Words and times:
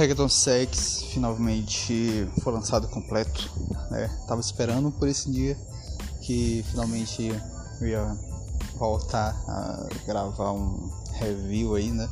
Reggaeton 0.00 0.30
Sex 0.30 1.04
finalmente 1.12 2.26
foi 2.42 2.54
lançado 2.54 2.88
completo, 2.88 3.52
né? 3.90 4.08
Tava 4.26 4.40
esperando 4.40 4.90
por 4.90 5.06
esse 5.06 5.30
dia 5.30 5.54
que 6.22 6.64
finalmente 6.70 7.30
eu 7.82 7.86
ia 7.86 8.18
voltar 8.78 9.38
a 9.46 9.88
gravar 10.06 10.52
um 10.52 10.90
review 11.18 11.74
aí, 11.74 11.90
né? 11.90 12.08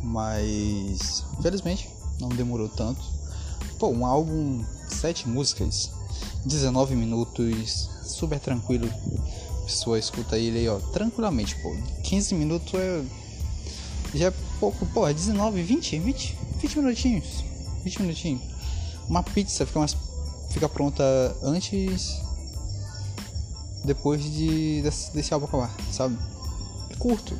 Mas 0.00 1.24
infelizmente 1.36 1.90
não 2.20 2.28
demorou 2.28 2.68
tanto. 2.68 3.02
Pô, 3.80 3.88
um 3.88 4.06
álbum, 4.06 4.64
sete 4.86 5.28
músicas, 5.28 5.90
19 6.46 6.94
minutos, 6.94 7.90
super 8.04 8.38
tranquilo. 8.38 8.88
A 8.88 9.64
pessoa 9.64 9.98
escuta 9.98 10.38
ele 10.38 10.58
aí, 10.58 10.68
ó, 10.68 10.78
tranquilamente, 10.78 11.56
pô. 11.56 11.76
15 12.04 12.36
minutos 12.36 12.74
é. 12.74 13.02
Já 14.14 14.28
é 14.28 14.32
pouco, 14.60 14.86
pô, 14.86 15.06
é 15.06 15.12
19, 15.12 15.60
20, 15.64 15.98
20, 15.98 16.47
20 16.58 16.76
minutinhos. 16.78 17.44
20 17.84 18.02
minutinhos. 18.02 18.42
Uma 19.08 19.22
pizza 19.22 19.64
fica, 19.64 19.78
mais, 19.78 19.96
fica 20.50 20.68
pronta 20.68 21.04
antes. 21.42 22.20
Depois 23.84 24.22
de, 24.22 24.82
desse, 24.82 25.12
desse 25.12 25.32
álbum 25.32 25.46
acabar, 25.46 25.74
sabe? 25.90 26.18
É 26.90 26.94
curto. 26.96 27.36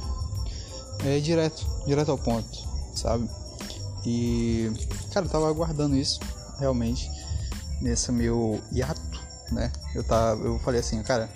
É 1.04 1.18
direto, 1.20 1.66
direto 1.86 2.10
ao 2.10 2.18
ponto, 2.18 2.66
sabe? 2.94 3.28
E, 4.04 4.70
cara, 5.12 5.26
eu 5.26 5.30
tava 5.30 5.48
aguardando 5.48 5.96
isso, 5.96 6.18
realmente, 6.58 7.10
nesse 7.80 8.10
meu 8.10 8.60
hiato, 8.72 9.00
né? 9.52 9.70
Eu, 9.94 10.02
tava, 10.02 10.42
eu 10.42 10.58
falei 10.60 10.80
assim, 10.80 11.00
cara, 11.02 11.30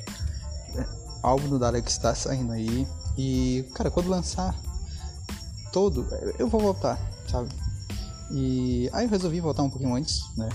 álbum 1.22 1.48
do 1.48 1.58
Dalek 1.58 1.88
está 1.88 2.14
saindo 2.14 2.52
aí, 2.52 2.86
e, 3.16 3.64
cara, 3.74 3.90
quando 3.90 4.08
lançar 4.08 4.56
todo, 5.72 6.06
eu 6.38 6.48
vou 6.48 6.60
voltar, 6.60 6.98
sabe? 7.30 7.48
E 8.32 8.88
aí 8.94 9.04
eu 9.04 9.10
resolvi 9.10 9.40
voltar 9.40 9.62
um 9.62 9.68
pouquinho 9.68 9.94
antes, 9.94 10.22
né? 10.36 10.48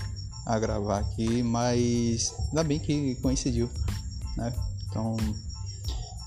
A 0.44 0.58
gravar 0.58 0.98
aqui, 0.98 1.42
mas 1.42 2.34
ainda 2.48 2.64
bem 2.64 2.80
que 2.80 3.14
coincidiu, 3.16 3.70
né? 4.36 4.52
Então, 4.88 5.16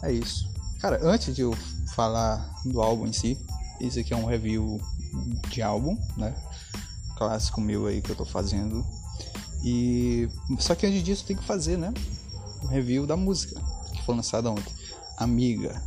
é 0.01 0.13
isso. 0.13 0.49
Cara, 0.79 0.99
antes 1.03 1.35
de 1.35 1.41
eu 1.41 1.53
falar 1.93 2.49
do 2.65 2.81
álbum 2.81 3.05
em 3.05 3.13
si, 3.13 3.37
esse 3.81 3.99
aqui 3.99 4.13
é 4.13 4.17
um 4.17 4.25
review 4.25 4.79
de 5.49 5.61
álbum, 5.61 5.97
né? 6.15 6.33
Clássico 7.17 7.59
meu 7.59 7.85
aí 7.85 8.01
que 8.01 8.11
eu 8.11 8.15
tô 8.15 8.25
fazendo. 8.25 8.85
E 9.63 10.29
só 10.57 10.73
que 10.73 10.85
antes 10.85 11.03
disso 11.03 11.25
tem 11.25 11.35
que 11.35 11.43
fazer, 11.43 11.77
né? 11.77 11.93
Um 12.63 12.67
review 12.67 13.05
da 13.05 13.17
música 13.17 13.59
que 13.93 14.01
foi 14.03 14.15
lançada 14.15 14.49
ontem. 14.49 14.73
Amiga. 15.17 15.83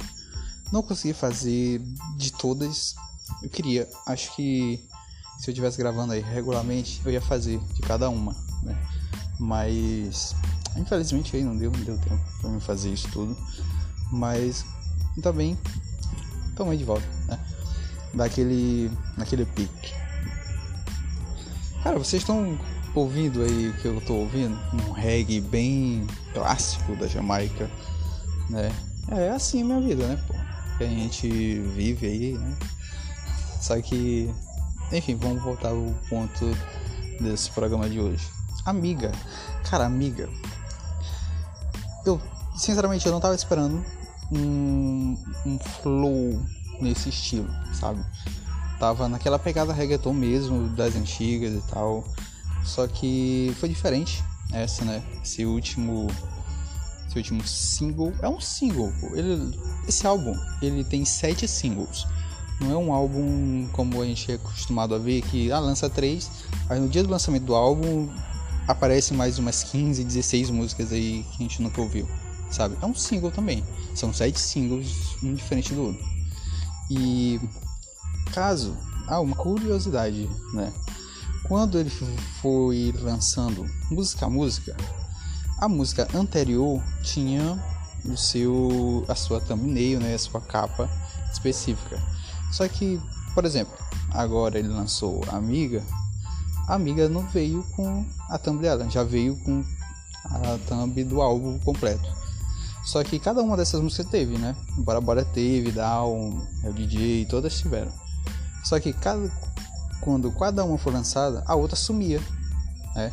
Não 0.70 0.82
consegui 0.82 1.14
fazer 1.14 1.80
de 2.16 2.32
todas. 2.32 2.94
Eu 3.42 3.48
queria, 3.48 3.88
acho 4.06 4.34
que 4.36 4.86
se 5.38 5.50
eu 5.50 5.52
estivesse 5.52 5.78
gravando 5.78 6.12
aí 6.12 6.20
regularmente, 6.20 7.00
eu 7.04 7.12
ia 7.12 7.20
fazer 7.20 7.58
de 7.74 7.82
cada 7.82 8.08
uma, 8.08 8.34
né? 8.62 8.76
Mas 9.38 10.34
infelizmente 10.76 11.36
aí 11.36 11.44
não 11.44 11.56
deu, 11.56 11.70
não 11.70 11.80
deu 11.80 11.98
tempo 11.98 12.22
para 12.40 12.50
me 12.50 12.60
fazer 12.60 12.92
isso 12.92 13.08
tudo. 13.10 13.36
Mas 14.10 14.64
também 15.22 15.58
tomei 16.54 16.78
de 16.78 16.84
volta, 16.84 17.06
né? 17.26 17.38
daquele 18.14 18.90
naquele 19.16 19.44
pique. 19.44 19.92
Cara, 21.82 21.98
vocês 21.98 22.22
estão 22.22 22.58
ouvindo 22.94 23.42
aí 23.42 23.68
o 23.68 23.74
que 23.74 23.86
eu 23.86 24.00
tô 24.00 24.14
ouvindo? 24.14 24.58
Um 24.72 24.92
reggae 24.92 25.40
bem 25.40 26.06
clássico 26.32 26.96
da 26.96 27.06
Jamaica, 27.06 27.70
né? 28.48 28.72
É 29.08 29.30
assim 29.30 29.62
a 29.62 29.64
minha 29.64 29.80
vida, 29.80 30.06
né, 30.06 30.18
pô? 30.26 30.34
Que 30.78 30.84
a 30.84 30.88
gente 30.88 31.28
vive 31.28 32.06
aí, 32.06 32.38
né? 32.38 32.56
Só 33.60 33.80
que, 33.80 34.32
enfim, 34.92 35.16
vamos 35.16 35.42
voltar 35.42 35.70
ao 35.70 35.94
ponto 36.08 36.44
desse 37.20 37.50
programa 37.50 37.88
de 37.88 38.00
hoje. 38.00 38.28
Amiga, 38.64 39.12
cara, 39.68 39.84
amiga. 39.84 40.28
Eu, 42.04 42.20
sinceramente, 42.56 43.06
eu 43.06 43.12
não 43.12 43.20
tava 43.20 43.34
esperando 43.34 43.84
um, 44.32 45.16
um 45.46 45.58
flow 45.58 46.40
nesse 46.80 47.08
estilo, 47.08 47.48
sabe? 47.72 48.04
Tava 48.78 49.08
naquela 49.08 49.38
pegada 49.38 49.72
reggaeton 49.72 50.12
mesmo, 50.12 50.68
das 50.70 50.96
antigas 50.96 51.52
e 51.54 51.62
tal. 51.70 52.04
Só 52.64 52.86
que 52.86 53.54
foi 53.60 53.68
diferente 53.68 54.24
essa, 54.52 54.84
né? 54.84 55.02
Esse 55.22 55.44
último. 55.44 56.08
Esse 57.06 57.18
último 57.18 57.46
single. 57.46 58.12
É 58.20 58.28
um 58.28 58.40
single, 58.40 58.92
pô. 59.00 59.14
Ele, 59.14 59.58
esse 59.86 60.06
álbum, 60.06 60.34
ele 60.62 60.82
tem 60.84 61.04
sete 61.04 61.46
singles. 61.46 62.06
Não 62.60 62.70
é 62.70 62.76
um 62.76 62.92
álbum 62.92 63.68
como 63.72 64.00
a 64.00 64.04
gente 64.04 64.30
é 64.30 64.34
acostumado 64.36 64.94
a 64.94 64.98
ver, 64.98 65.22
que 65.22 65.50
ah, 65.50 65.58
lança 65.58 65.90
três, 65.90 66.30
aí 66.68 66.78
no 66.78 66.88
dia 66.88 67.02
do 67.02 67.10
lançamento 67.10 67.44
do 67.44 67.54
álbum 67.54 68.08
aparecem 68.66 69.16
mais 69.16 69.38
umas 69.38 69.62
15, 69.64 70.04
16 70.04 70.50
músicas 70.50 70.92
aí 70.92 71.24
que 71.30 71.36
a 71.36 71.42
gente 71.42 71.60
nunca 71.62 71.80
ouviu, 71.80 72.08
sabe? 72.50 72.76
É 72.80 72.86
um 72.86 72.94
single 72.94 73.30
também. 73.30 73.64
São 73.94 74.12
sete 74.12 74.40
singles, 74.40 75.16
um 75.22 75.34
diferente 75.34 75.74
do 75.74 75.82
outro. 75.82 76.04
E 76.90 77.40
caso, 78.32 78.76
ah, 79.06 79.20
uma 79.20 79.36
curiosidade, 79.36 80.28
né? 80.52 80.72
Quando 81.44 81.78
ele 81.78 81.90
foi 82.40 82.94
lançando 83.00 83.66
música 83.90 84.24
a 84.24 84.30
música, 84.30 84.74
a 85.58 85.68
música 85.68 86.08
anterior 86.14 86.82
tinha 87.02 87.62
o 88.04 88.16
seu 88.16 89.04
a 89.08 89.14
sua 89.14 89.40
thumbnail, 89.40 90.00
né, 90.00 90.14
a 90.14 90.18
sua 90.18 90.40
capa 90.40 90.88
específica. 91.30 92.00
Só 92.52 92.66
que, 92.68 93.00
por 93.34 93.44
exemplo, 93.44 93.74
agora 94.12 94.58
ele 94.58 94.68
lançou 94.68 95.22
Amiga, 95.28 95.82
a 96.68 96.74
Amiga 96.74 97.08
não 97.08 97.26
veio 97.28 97.62
com 97.76 98.04
a 98.30 98.38
thumb 98.38 98.60
dela, 98.60 98.88
já 98.88 99.02
veio 99.02 99.36
com 99.44 99.64
a 100.24 100.58
thumb 100.66 101.04
do 101.04 101.20
álbum 101.20 101.58
completo. 101.58 102.08
Só 102.84 103.02
que 103.02 103.18
cada 103.18 103.42
uma 103.42 103.56
dessas 103.56 103.80
músicas 103.80 104.06
teve, 104.10 104.36
né? 104.36 104.54
Bora 104.78 105.00
Bora 105.00 105.24
teve, 105.24 105.72
Down, 105.72 106.46
o 106.64 106.72
DJ, 106.72 107.26
todas 107.26 107.58
tiveram. 107.58 107.92
Só 108.62 108.78
que 108.78 108.92
cada, 108.92 109.30
quando 110.00 110.30
cada 110.32 110.64
uma 110.64 110.76
for 110.78 110.92
lançada, 110.92 111.42
a 111.46 111.54
outra 111.54 111.76
sumia, 111.76 112.20
né? 112.94 113.10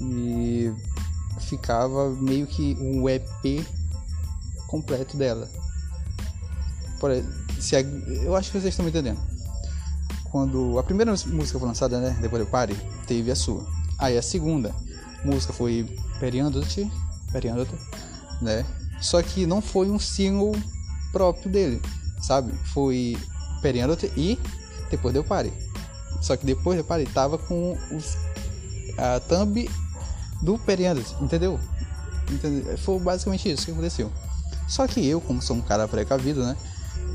E 0.00 0.72
ficava 1.40 2.10
meio 2.10 2.46
que 2.46 2.76
um 2.80 3.08
EP 3.08 3.66
completo 4.68 5.16
dela. 5.16 5.48
Se 7.62 7.76
eu 8.24 8.34
acho 8.34 8.50
que 8.50 8.58
vocês 8.58 8.72
estão 8.72 8.84
me 8.84 8.90
entendendo. 8.90 9.20
Quando 10.30 10.78
a 10.78 10.82
primeira 10.82 11.12
música 11.12 11.58
foi 11.58 11.68
lançada, 11.68 12.00
né? 12.00 12.16
Depois 12.20 12.42
do 12.42 12.50
Party, 12.50 12.74
teve 13.06 13.30
a 13.30 13.36
sua. 13.36 13.64
Aí 13.98 14.16
a 14.18 14.22
segunda 14.22 14.74
música 15.24 15.52
foi 15.52 15.86
Periandote, 16.18 16.90
Periandote, 17.30 17.74
né? 18.40 18.66
Só 19.00 19.22
que 19.22 19.46
não 19.46 19.60
foi 19.60 19.90
um 19.90 19.98
single 19.98 20.56
próprio 21.12 21.50
dele, 21.50 21.82
sabe? 22.20 22.52
Foi 22.72 23.16
Periandote 23.60 24.10
e 24.16 24.38
depois 24.90 25.14
deu 25.14 25.22
Pare. 25.22 25.52
Só 26.20 26.36
que 26.36 26.46
depois 26.46 26.78
do 26.78 26.84
Pare 26.84 27.06
tava 27.06 27.38
com 27.38 27.76
os, 27.92 28.16
a 28.98 29.20
thumb 29.20 29.70
do 30.42 30.58
Periandote, 30.58 31.14
entendeu? 31.20 31.60
entendeu? 32.30 32.76
Foi 32.78 32.98
basicamente 32.98 33.52
isso 33.52 33.66
que 33.66 33.72
aconteceu. 33.72 34.10
Só 34.68 34.86
que 34.86 35.06
eu, 35.06 35.20
como 35.20 35.42
sou 35.42 35.56
um 35.56 35.60
cara 35.60 35.86
precavido, 35.86 36.44
né? 36.44 36.56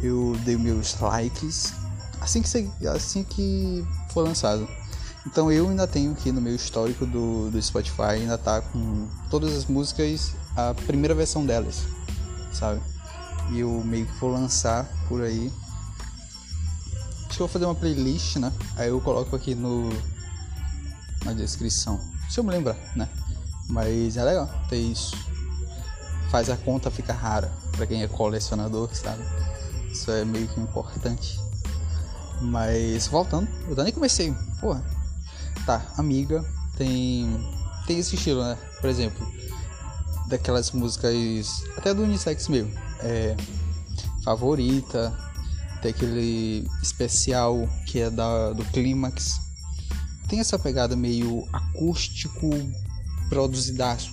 Eu 0.02 0.35
dei 0.44 0.58
meus 0.58 1.00
likes 1.00 1.74
assim 2.22 2.41
que, 2.41 2.88
assim 2.88 3.24
que 3.24 3.85
foi 4.09 4.24
lançado. 4.24 4.68
Então 5.25 5.52
eu 5.52 5.69
ainda 5.69 5.85
tenho 5.85 6.12
aqui 6.12 6.31
no 6.31 6.40
meu 6.40 6.56
histórico 6.56 7.06
do, 7.06 7.50
do 7.52 7.62
Spotify, 7.62 8.13
ainda 8.13 8.38
tá 8.38 8.62
com 8.62 9.07
todas 9.30 9.56
as 9.56 9.66
músicas, 9.66 10.34
a 10.56 10.74
primeira 10.74 11.13
versão 11.13 11.46
delas, 11.46 11.84
sabe? 12.53 12.81
E 13.51 13.60
eu 13.60 13.83
meio 13.83 14.06
que 14.06 14.19
vou 14.19 14.31
lançar 14.31 14.86
por 15.07 15.21
aí. 15.21 15.51
Acho 17.25 17.33
que 17.33 17.39
vou 17.39 17.48
fazer 17.48 17.66
uma 17.66 17.75
playlist, 17.75 18.38
né? 18.38 18.54
Aí 18.77 18.89
eu 18.89 19.01
coloco 19.01 19.36
aqui 19.36 19.54
no 19.54 19.89
na 21.25 21.33
descrição. 21.33 22.00
Se 22.30 22.39
eu 22.39 22.44
me 22.44 22.51
lembrar, 22.51 22.77
né? 22.95 23.10
Mas 23.69 24.16
é 24.16 24.24
legal 24.24 24.50
ter 24.69 24.77
isso. 24.77 25.16
Faz 26.31 26.50
a 26.50 26.56
conta 26.56 26.89
ficar 26.89 27.13
rara 27.13 27.51
para 27.71 27.86
quem 27.86 28.01
é 28.01 28.07
colecionador, 28.07 28.89
sabe? 28.94 29.24
Isso 29.97 30.11
é 30.11 30.23
meio 30.23 30.47
que 30.47 30.59
importante. 30.59 31.39
Mas 32.39 33.07
voltando, 33.07 33.49
eu 33.67 33.83
nem 33.83 33.91
comecei. 33.91 34.31
Porra, 34.61 34.85
tá, 35.65 35.83
amiga, 35.97 36.45
tem 36.77 37.27
tem 37.88 37.97
esse 37.97 38.13
estilo, 38.13 38.44
né? 38.44 38.55
Por 38.79 38.91
exemplo, 38.91 39.25
daquelas 40.27 40.71
músicas 40.71 41.15
até 41.75 41.95
do 41.95 42.03
unissex 42.03 42.47
mesmo, 42.47 42.71
é 42.99 43.35
favorita, 44.23 45.17
tem 45.81 45.89
aquele 45.89 46.69
especial 46.83 47.67
que 47.88 47.99
é 48.01 48.11
da 48.11 48.53
do 48.53 48.63
clímax. 48.65 49.39
Tem 50.27 50.39
essa 50.39 50.59
pegada 50.59 50.95
meio 50.95 51.47
acústico 51.51 52.51
produzidaço, 53.29 54.11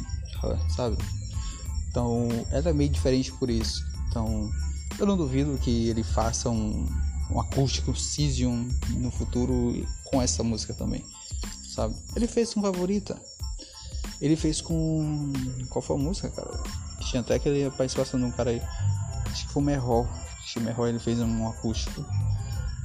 sabe? 0.75 0.97
Então, 1.91 2.29
ela 2.51 2.71
é 2.71 2.73
meio 2.73 2.89
diferente 2.89 3.31
por 3.33 3.51
isso. 3.51 3.85
Então, 4.09 4.51
eu 4.99 5.07
não 5.07 5.17
duvido 5.17 5.59
que 5.59 5.89
ele 5.89 6.03
faça 6.03 6.49
um, 6.51 6.87
um 7.31 7.41
acústico 7.41 7.95
Cesium 7.97 8.69
no 8.91 9.11
futuro 9.11 9.87
com 10.05 10.21
essa 10.21 10.43
música 10.43 10.75
também, 10.75 11.05
sabe? 11.75 11.95
Ele 12.15 12.27
fez 12.27 12.55
com 12.55 12.63
Favorita. 12.63 13.21
Ele 14.21 14.37
fez 14.37 14.61
com. 14.61 15.33
Qual 15.69 15.83
foi 15.83 15.97
a 15.97 15.99
música, 15.99 16.31
cara? 16.31 16.51
Tinha 17.01 17.21
até 17.21 17.35
aquele 17.35 17.71
participação 17.71 18.19
de 18.19 18.27
um 18.27 18.31
cara 18.31 18.51
aí. 18.51 18.63
Acho 19.31 19.47
que 19.47 19.53
foi 19.53 19.63
o 19.63 19.67
Merrol. 19.67 20.09
Acho 20.43 20.55
que 20.55 20.59
o 20.61 20.63
Merrol 20.63 20.89
ele 20.89 20.99
fez 20.99 21.21
um 21.21 21.49
acústico. 21.49 22.05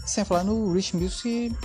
Sem 0.06 0.26
falar 0.26 0.44
no 0.44 0.74
Rich 0.74 0.96
Music. 0.98 1.56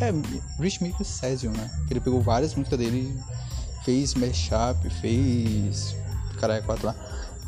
É, 0.00 0.12
Rich 0.60 0.84
Music 0.84 1.04
Cesium, 1.04 1.52
né? 1.52 1.70
Ele 1.90 2.00
pegou 2.00 2.20
várias 2.20 2.54
músicas 2.54 2.78
dele, 2.78 3.18
fez 3.84 4.14
mashup, 4.14 4.88
fez. 5.00 5.96
Caralho, 6.38 6.64
quatro 6.64 6.86
lá. 6.86 6.94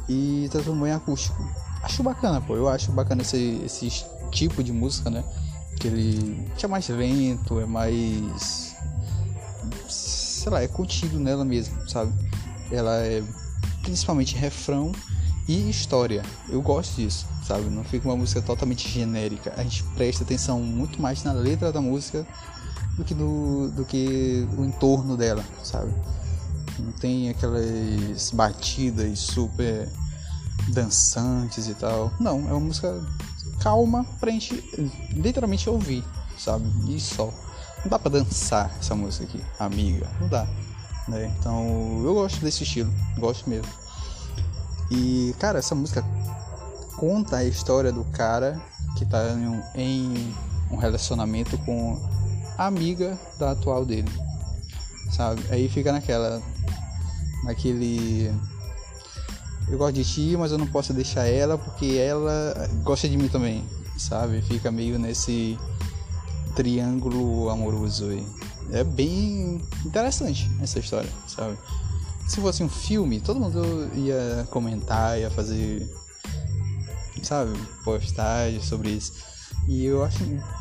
E 0.09 0.49
transformou 0.51 0.87
em 0.87 0.93
acústico. 0.93 1.43
Acho 1.83 2.03
bacana, 2.03 2.41
pô. 2.41 2.55
Eu 2.57 2.69
acho 2.69 2.93
bacana 2.93 3.23
esse, 3.23 3.61
esse 3.65 4.05
tipo 4.31 4.63
de 4.63 4.73
música, 4.73 5.11
né? 5.11 5.25
Que 5.81 5.89
ele 5.89 6.49
é 6.63 6.67
mais 6.67 6.89
lento, 6.89 7.61
é 7.61 7.67
mais. 7.67 8.77
Sei 9.89 10.51
lá, 10.51 10.63
é 10.63 10.69
contido 10.69 11.19
nela 11.19 11.45
mesmo, 11.45 11.89
sabe? 11.89 12.13
Ela 12.71 12.97
é 12.99 13.23
principalmente 13.83 14.37
refrão 14.37 14.93
e 15.49 15.69
história. 15.69 16.23
Eu 16.49 16.63
gosto 16.63 16.97
disso, 16.97 17.27
sabe? 17.45 17.69
Não 17.69 17.85
fica 17.85 18.09
uma 18.09 18.17
música 18.17 18.41
totalmente 18.41 18.89
genérica. 18.89 19.53
A 19.57 19.63
gente 19.63 19.83
presta 19.95 20.25
atenção 20.25 20.61
muito 20.61 21.01
mais 21.03 21.23
na 21.25 21.33
letra 21.33 21.73
da 21.73 21.81
música 21.81 22.27
do 22.97 23.05
que 23.05 23.15
do, 23.15 23.71
do 23.71 23.85
que 23.85 24.47
o 24.57 24.65
entorno 24.65 25.17
dela, 25.17 25.45
sabe? 25.63 25.93
Não 26.79 26.93
tem 26.93 27.29
aquelas 27.29 28.31
batidas 28.31 29.19
super 29.19 29.89
dançantes 30.69 31.69
e 31.69 31.75
tal. 31.75 32.13
Não, 32.19 32.49
é 32.49 32.53
uma 32.53 32.61
música 32.61 33.01
calma 33.61 34.05
pra 34.19 34.31
gente 34.31 34.55
literalmente 35.13 35.69
ouvir, 35.69 36.05
sabe? 36.39 36.65
E 36.89 36.99
só. 37.01 37.33
Não 37.85 37.91
dá 37.91 37.99
pra 37.99 38.11
dançar 38.11 38.71
essa 38.79 38.95
música 38.95 39.25
aqui, 39.25 39.43
amiga. 39.59 40.09
Não 40.21 40.29
dá. 40.29 40.47
Né? 41.09 41.35
Então 41.39 42.03
eu 42.05 42.15
gosto 42.15 42.41
desse 42.41 42.63
estilo, 42.63 42.93
gosto 43.19 43.49
mesmo. 43.49 43.71
E 44.91 45.35
cara, 45.39 45.59
essa 45.59 45.75
música 45.75 46.05
conta 46.97 47.39
a 47.39 47.45
história 47.45 47.91
do 47.91 48.05
cara 48.05 48.61
que 48.97 49.05
tá 49.05 49.31
em 49.31 49.49
um, 49.49 49.63
em 49.75 50.35
um 50.71 50.77
relacionamento 50.77 51.59
com 51.59 52.01
a 52.57 52.67
amiga 52.67 53.19
da 53.39 53.53
atual 53.53 53.85
dele, 53.85 54.11
sabe? 55.11 55.43
Aí 55.51 55.69
fica 55.69 55.91
naquela, 55.91 56.41
naquele 57.45 58.33
eu 59.69 59.79
gosto 59.79 59.95
de 59.95 60.05
ti, 60.05 60.37
mas 60.39 60.53
eu 60.53 60.59
não 60.59 60.67
posso 60.67 60.93
deixar 60.93 61.27
ela 61.27 61.57
porque 61.57 61.97
ela 61.97 62.69
gosta 62.83 63.09
de 63.09 63.17
mim 63.17 63.29
também, 63.29 63.65
sabe? 63.97 64.43
Fica 64.43 64.71
meio 64.71 64.99
nesse 64.99 65.59
triângulo 66.55 67.49
amoroso 67.49 68.11
aí. 68.11 68.27
É 68.73 68.85
bem 68.85 69.61
interessante 69.85 70.51
essa 70.61 70.79
história, 70.79 71.11
sabe? 71.27 71.59
Se 72.27 72.41
fosse 72.41 72.63
um 72.63 72.69
filme, 72.69 73.21
todo 73.21 73.41
mundo 73.41 73.91
ia 73.95 74.47
comentar, 74.51 75.19
ia 75.19 75.31
fazer, 75.31 75.93
sabe, 77.23 77.53
postagem 77.85 78.63
sobre 78.63 78.91
isso. 78.91 79.13
E 79.69 79.85
eu 79.85 80.05
acho 80.05 80.19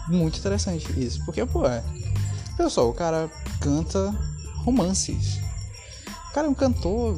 muito 0.07 0.37
interessante 0.37 0.87
isso, 0.99 1.23
porque, 1.25 1.45
pô, 1.45 1.65
é. 1.65 1.83
Pessoal, 2.57 2.89
o 2.89 2.93
cara 2.93 3.29
canta 3.59 4.13
romances. 4.57 5.39
O 6.29 6.33
cara 6.33 6.47
é 6.47 6.49
um 6.49 6.53
cantor 6.53 7.17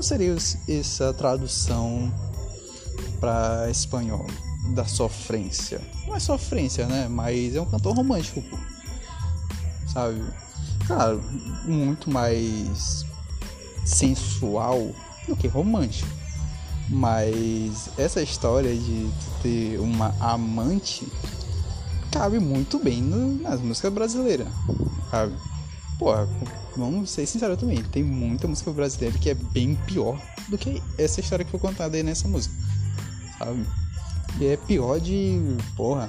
como 0.00 0.08
seria 0.08 0.34
essa 0.66 1.12
tradução 1.12 2.10
para 3.20 3.68
espanhol 3.70 4.26
da 4.74 4.86
sofrência? 4.86 5.78
Não 6.06 6.16
é 6.16 6.18
sofrência, 6.18 6.86
né? 6.86 7.06
Mas 7.06 7.54
é 7.54 7.60
um 7.60 7.66
cantor 7.66 7.94
romântico, 7.94 8.40
pô. 8.40 8.56
sabe? 9.92 10.24
Claro, 10.86 11.22
muito 11.66 12.10
mais 12.10 13.04
sensual 13.84 14.90
do 15.28 15.36
que 15.36 15.46
romântico. 15.46 16.08
Mas 16.88 17.90
essa 17.98 18.22
história 18.22 18.74
de 18.74 19.10
ter 19.42 19.78
uma 19.80 20.14
amante 20.18 21.06
cabe 22.10 22.38
muito 22.38 22.78
bem 22.78 23.02
nas 23.02 23.60
músicas 23.60 23.92
brasileiras, 23.92 24.48
sabe? 25.10 25.34
Pô, 25.98 26.14
vamos 26.76 27.10
ser 27.10 27.26
sinceros 27.26 27.58
também, 27.58 27.82
tem 27.82 28.02
muita 28.02 28.46
música 28.46 28.72
brasileira 28.72 29.18
que 29.18 29.30
é 29.30 29.34
bem 29.34 29.74
pior 29.86 30.20
do 30.48 30.56
que 30.56 30.82
essa 30.98 31.20
história 31.20 31.44
que 31.44 31.50
foi 31.50 31.60
contada 31.60 31.96
aí 31.96 32.02
nessa 32.02 32.28
música, 32.28 32.54
sabe? 33.38 33.66
E 34.38 34.46
é 34.46 34.56
pior 34.56 35.00
de, 35.00 35.38
porra, 35.76 36.08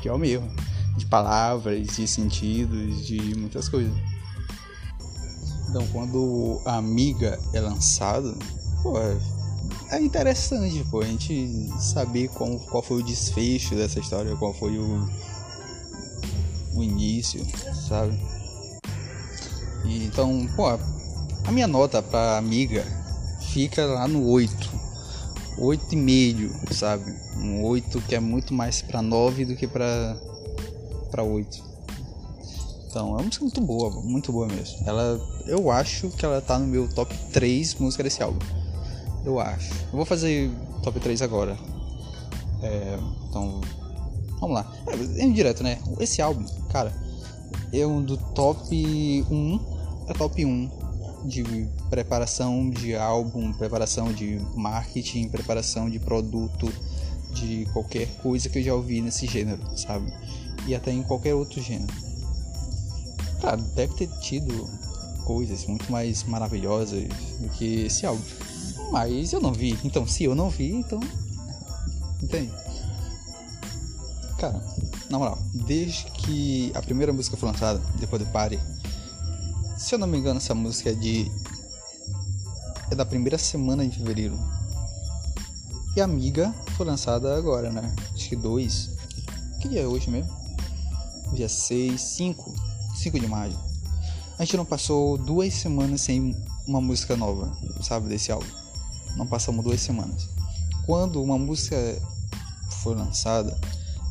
pior 0.00 0.18
mesmo, 0.18 0.50
de 0.96 1.06
palavras, 1.06 1.86
de 1.86 2.06
sentidos, 2.06 3.06
de 3.06 3.34
muitas 3.36 3.68
coisas. 3.68 3.92
Então, 5.68 5.86
quando 5.88 6.60
a 6.64 6.76
Amiga 6.76 7.38
é 7.52 7.60
lançado, 7.60 8.38
pô, 8.82 8.94
é 9.90 10.00
interessante, 10.00 10.84
pô, 10.90 11.00
a 11.00 11.06
gente 11.06 11.68
saber 11.78 12.28
como, 12.28 12.58
qual 12.58 12.82
foi 12.82 12.98
o 12.98 13.02
desfecho 13.02 13.74
dessa 13.74 14.00
história, 14.00 14.34
qual 14.36 14.54
foi 14.54 14.78
o 14.78 15.08
o 16.78 16.82
início, 16.82 17.44
sabe? 17.88 18.16
Então, 19.88 20.46
pô, 20.54 20.66
a 21.44 21.52
minha 21.52 21.66
nota 21.66 22.02
pra 22.02 22.38
amiga 22.38 22.84
fica 23.52 23.84
lá 23.86 24.06
no 24.06 24.28
8. 24.28 24.78
8,5, 25.58 26.72
sabe? 26.72 27.12
Um 27.36 27.64
8 27.64 28.00
que 28.02 28.14
é 28.14 28.20
muito 28.20 28.54
mais 28.54 28.80
pra 28.82 29.02
9 29.02 29.44
do 29.44 29.56
que 29.56 29.66
pra, 29.66 30.16
pra 31.10 31.22
8. 31.22 31.68
Então, 32.88 33.08
é 33.08 33.12
uma 33.12 33.22
música 33.22 33.44
muito 33.44 33.60
boa, 33.60 33.90
muito 34.02 34.32
boa 34.32 34.46
mesmo. 34.46 34.78
Ela, 34.86 35.20
eu 35.46 35.70
acho 35.70 36.08
que 36.10 36.24
ela 36.24 36.40
tá 36.40 36.58
no 36.58 36.66
meu 36.66 36.88
top 36.88 37.14
3 37.32 37.74
música 37.76 38.02
desse 38.02 38.22
álbum. 38.22 38.44
Eu 39.24 39.40
acho. 39.40 39.72
Eu 39.72 39.96
vou 39.96 40.04
fazer 40.04 40.50
top 40.82 40.98
3 41.00 41.20
agora. 41.22 41.56
É, 42.62 42.98
então, 43.28 43.60
Vamos 44.40 44.54
lá. 44.54 44.72
É, 44.86 45.22
é 45.22 45.62
né? 45.62 45.78
Esse 45.98 46.22
álbum, 46.22 46.44
cara, 46.70 46.92
é 47.72 47.86
um 47.86 48.02
do 48.02 48.16
top 48.16 49.24
1. 49.30 49.77
É 50.08 50.12
top 50.14 50.44
1 50.44 50.70
de 51.24 51.68
preparação 51.90 52.70
de 52.70 52.96
álbum, 52.96 53.52
preparação 53.52 54.12
de 54.12 54.40
marketing, 54.54 55.28
preparação 55.28 55.90
de 55.90 55.98
produto, 55.98 56.72
de 57.32 57.66
qualquer 57.72 58.06
coisa 58.22 58.48
que 58.48 58.58
eu 58.58 58.62
já 58.62 58.74
ouvi 58.74 59.00
nesse 59.00 59.26
gênero, 59.26 59.60
sabe? 59.76 60.12
E 60.66 60.74
até 60.74 60.90
em 60.92 61.02
qualquer 61.02 61.34
outro 61.34 61.60
gênero. 61.62 61.92
Claro, 63.40 63.62
deve 63.74 63.94
ter 63.94 64.08
tido 64.20 64.68
coisas 65.24 65.66
muito 65.66 65.90
mais 65.92 66.24
maravilhosas 66.24 67.04
do 67.40 67.48
que 67.50 67.84
esse 67.86 68.06
álbum. 68.06 68.22
Mas 68.90 69.32
eu 69.32 69.40
não 69.40 69.52
vi. 69.52 69.78
Então, 69.84 70.06
se 70.06 70.24
eu 70.24 70.34
não 70.34 70.48
vi, 70.48 70.72
então. 70.72 71.00
Entende? 72.22 72.52
Cara, 74.38 74.60
na 75.10 75.18
moral, 75.18 75.38
desde 75.66 76.04
que 76.12 76.72
a 76.74 76.80
primeira 76.80 77.12
música 77.12 77.36
foi 77.36 77.50
lançada, 77.50 77.80
depois 77.98 78.22
do 78.22 78.30
Party, 78.30 78.58
se 79.78 79.94
eu 79.94 79.98
não 79.98 80.08
me 80.08 80.18
engano, 80.18 80.38
essa 80.38 80.54
música 80.54 80.90
é 80.90 80.94
de. 80.94 81.30
é 82.90 82.94
da 82.94 83.06
primeira 83.06 83.38
semana 83.38 83.86
de 83.86 83.96
fevereiro. 83.96 84.36
E 85.96 86.00
Amiga 86.00 86.54
foi 86.76 86.84
lançada 86.84 87.36
agora, 87.36 87.70
né? 87.70 87.94
Acho 88.12 88.28
que 88.28 88.36
dois. 88.36 88.90
Que 89.60 89.68
dia 89.68 89.82
é 89.82 89.86
hoje 89.86 90.10
mesmo? 90.10 90.30
Dia 91.32 91.48
6, 91.48 92.00
5. 92.00 92.54
5 92.96 93.20
de 93.20 93.26
maio. 93.28 93.56
A 94.38 94.44
gente 94.44 94.56
não 94.56 94.64
passou 94.64 95.16
duas 95.16 95.54
semanas 95.54 96.00
sem 96.00 96.36
uma 96.66 96.80
música 96.80 97.16
nova, 97.16 97.56
sabe? 97.80 98.08
Desse 98.08 98.32
álbum. 98.32 98.46
Não 99.16 99.26
passamos 99.26 99.64
duas 99.64 99.80
semanas. 99.80 100.28
Quando 100.86 101.22
uma 101.22 101.38
música 101.38 101.76
foi 102.82 102.94
lançada, 102.94 103.58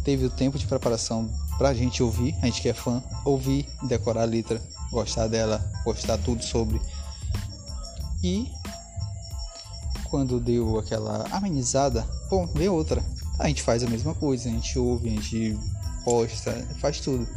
teve 0.04 0.26
o 0.26 0.30
tempo 0.30 0.58
de 0.58 0.66
preparação 0.66 1.30
pra 1.58 1.74
gente 1.74 2.04
ouvir, 2.04 2.36
a 2.42 2.46
gente 2.46 2.62
que 2.62 2.70
é 2.70 2.74
fã, 2.74 3.04
ouvir, 3.26 3.68
decorar 3.84 4.22
a 4.24 4.26
letra, 4.26 4.62
gostar 4.92 5.28
dela, 5.28 5.64
gostar 5.84 6.18
tudo 6.18 6.44
sobre. 6.44 6.82
E 8.24 8.52
quando 10.10 10.40
deu 10.40 10.80
aquela 10.80 11.28
amenizada, 11.32 12.08
bom, 12.30 12.48
vem 12.48 12.70
outra. 12.70 13.04
A 13.40 13.48
gente 13.48 13.62
faz 13.62 13.84
a 13.84 13.90
mesma 13.90 14.16
coisa, 14.16 14.50
a 14.50 14.52
gente 14.52 14.80
ouve, 14.80 15.10
a 15.10 15.12
gente 15.12 15.58
posta, 16.04 16.52
faz 16.80 17.00
tudo, 17.00 17.28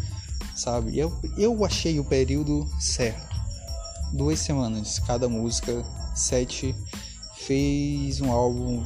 sabe? 0.57 0.99
Eu, 0.99 1.13
eu 1.37 1.65
achei 1.65 1.99
o 2.01 2.05
período 2.05 2.69
certo. 2.81 3.37
Duas 4.13 4.39
semanas, 4.39 4.99
cada 5.01 5.29
música, 5.29 5.85
sete, 6.15 6.75
fez 7.37 8.21
um 8.21 8.31
álbum 8.31 8.85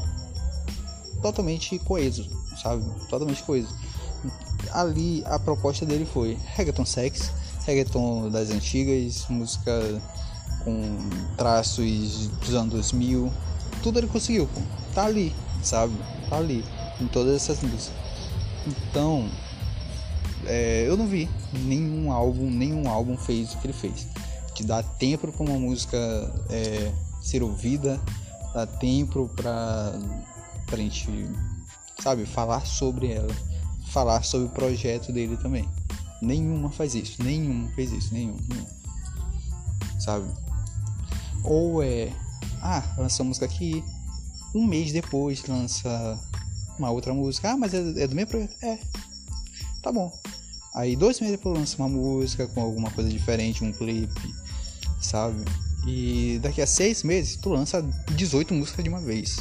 totalmente 1.23 1.79
coeso, 1.79 2.29
sabe? 2.61 2.85
Totalmente 3.09 3.43
coisa. 3.43 3.69
Ali 4.73 5.23
a 5.27 5.39
proposta 5.39 5.87
dele 5.87 6.07
foi 6.07 6.39
reggaeton 6.55 6.85
sex, 6.85 7.31
reggaeton 7.67 8.31
das 8.31 8.51
antigas, 8.51 9.27
música 9.29 10.03
com 10.65 10.99
traços 11.37 12.29
dos 12.41 12.55
anos 12.55 12.73
2000, 12.73 13.33
tudo 13.83 13.99
ele 13.99 14.07
conseguiu, 14.07 14.47
pô. 14.47 14.61
Tá 14.95 15.05
ali, 15.05 15.35
sabe? 15.63 15.95
Tá 16.29 16.37
ali, 16.37 16.65
em 17.01 17.07
todas 17.07 17.35
essas 17.35 17.61
músicas. 17.61 17.93
Então, 18.67 19.29
é, 20.47 20.85
eu 20.87 20.97
não 20.97 21.07
vi 21.07 21.29
nenhum 21.53 22.13
álbum, 22.13 22.51
nenhum 22.51 22.89
álbum 22.89 23.17
fez 23.17 23.53
o 23.53 23.59
que 23.59 23.67
ele 23.67 23.75
fez. 23.75 24.07
Que 24.55 24.63
dá 24.63 24.83
tempo 24.83 25.31
para 25.33 25.45
uma 25.45 25.59
música 25.59 25.99
é, 26.49 26.93
ser 27.21 27.43
ouvida, 27.43 28.01
dá 28.55 28.67
tempo 28.67 29.29
pra, 29.35 29.93
pra 30.67 30.77
gente, 30.77 31.29
sabe, 32.01 32.25
falar 32.25 32.65
sobre 32.67 33.13
ela, 33.13 33.35
falar 33.91 34.23
sobre 34.23 34.47
o 34.47 34.51
projeto 34.51 35.13
dele 35.13 35.37
também. 35.37 35.69
Nenhuma 36.25 36.71
faz 36.71 36.95
isso, 36.95 37.23
nenhum 37.23 37.69
fez 37.75 37.93
isso, 37.93 38.13
nenhum, 38.13 38.37
nenhum. 38.49 38.67
Sabe? 40.01 40.27
Ou 41.45 41.83
é, 41.83 42.13
ah, 42.63 42.83
lança 42.97 43.23
a 43.23 43.27
música 43.27 43.47
aqui, 43.47 43.85
um 44.55 44.67
mês 44.67 44.93
depois 44.93 45.45
lança 45.47 46.19
uma 46.79 46.91
outra 46.91 47.13
música. 47.13 47.51
Ah, 47.51 47.57
mas 47.57 47.75
é, 47.75 47.79
é 47.79 48.07
do 48.07 48.15
mesmo 48.15 48.31
projeto? 48.31 48.57
É. 48.63 48.79
Tá 49.83 49.93
bom. 49.93 50.13
Aí 50.75 50.97
dois 50.97 51.21
meses 51.21 51.37
depois 51.37 51.59
lança 51.59 51.77
uma 51.77 51.89
música 51.89 52.47
com 52.49 52.61
alguma 52.61 52.91
coisa 52.91 53.09
diferente, 53.09 53.63
um 53.63 53.73
clipe, 53.73 54.35
sabe? 55.01 55.45
E 55.87 56.41
daqui 56.43 56.63
a 56.63 56.67
seis 56.67 57.03
meses 57.03 57.37
tu 57.37 57.51
lança 57.51 57.83
18 58.17 58.55
músicas 58.55 58.83
de 58.83 58.91
uma 58.91 59.01
vez. 59.01 59.37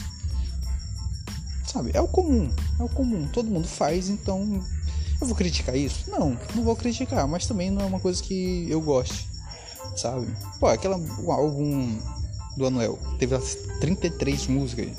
Sabe? 1.65 1.91
É 1.93 2.01
o 2.01 2.07
comum. 2.07 2.53
É 2.79 2.83
o 2.83 2.89
comum. 2.89 3.27
Todo 3.29 3.49
mundo 3.49 3.67
faz, 3.67 4.09
então. 4.09 4.63
Eu 5.23 5.27
vou 5.27 5.37
criticar 5.37 5.73
isso? 5.73 6.11
Não, 6.11 6.37
não 6.53 6.63
vou 6.65 6.75
criticar, 6.75 7.25
mas 7.29 7.47
também 7.47 7.71
não 7.71 7.81
é 7.81 7.85
uma 7.85 7.99
coisa 8.01 8.21
que 8.21 8.67
eu 8.69 8.81
goste. 8.81 9.25
Sabe? 9.95 10.27
Pô, 10.59 10.67
aquela. 10.67 10.97
O 10.97 11.31
álbum 11.31 11.97
do 12.57 12.65
Anuel 12.65 12.99
teve 13.17 13.33
as 13.33 13.55
33 13.79 14.47
músicas. 14.47 14.89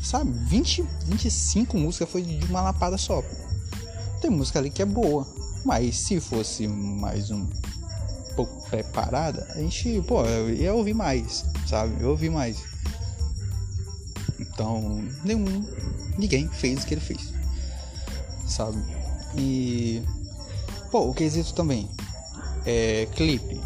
Sabe? 0.00 0.30
20, 0.30 0.84
25 1.06 1.76
músicas 1.76 2.08
foi 2.08 2.22
de 2.22 2.46
uma 2.46 2.62
lapada 2.62 2.96
só. 2.96 3.20
Tem 4.20 4.30
música 4.30 4.60
ali 4.60 4.70
que 4.70 4.80
é 4.80 4.86
boa. 4.86 5.26
Mas 5.64 5.96
se 5.96 6.20
fosse 6.20 6.68
mais 6.68 7.32
um 7.32 7.48
pouco 8.36 8.70
preparada, 8.70 9.48
a 9.56 9.58
gente, 9.58 10.02
pô, 10.06 10.24
ia 10.56 10.72
ouvir 10.72 10.94
mais, 10.94 11.44
sabe? 11.66 12.00
Eu 12.00 12.10
ouvi 12.10 12.30
mais. 12.30 12.58
Então, 14.38 15.02
nenhum, 15.24 15.66
ninguém 16.16 16.48
fez 16.48 16.84
o 16.84 16.86
que 16.86 16.94
ele 16.94 17.00
fez, 17.00 17.32
sabe? 18.46 19.01
E, 19.36 20.02
pô, 20.90 21.08
o 21.08 21.14
quesito 21.14 21.54
também 21.54 21.88
é 22.66 23.08
clipe. 23.14 23.60